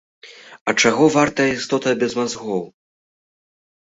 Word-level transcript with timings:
А 0.69 0.73
чаго 0.85 1.09
вартая 1.17 1.47
істота 1.57 1.89
без 2.05 2.11
мазгоў? 2.23 2.63